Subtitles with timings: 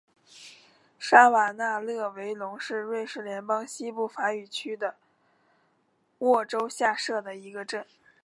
[0.97, 4.95] 沙瓦讷勒维龙是瑞士联邦西部法语区的
[6.17, 7.85] 沃州下设的一个镇。